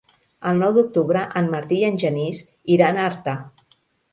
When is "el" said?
0.51-0.55